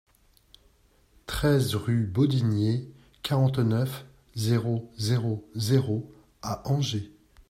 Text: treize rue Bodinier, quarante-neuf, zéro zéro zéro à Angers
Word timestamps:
treize 1.27 1.75
rue 1.75 2.07
Bodinier, 2.07 2.89
quarante-neuf, 3.21 4.03
zéro 4.33 4.91
zéro 4.97 5.47
zéro 5.55 6.11
à 6.41 6.67
Angers 6.67 7.11